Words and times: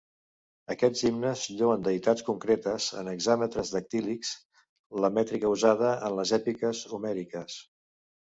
Aquests 0.75 1.01
himnes 1.09 1.43
lloen 1.59 1.83
deïtats 1.87 2.25
concretes 2.29 2.87
en 3.01 3.11
hexàmetres 3.11 3.73
dactílics, 3.75 4.33
la 5.05 5.13
mètrica 5.19 5.53
usada 5.59 5.93
en 6.09 6.17
les 6.23 6.35
èpiques 6.41 6.83
homèriques. 6.99 7.61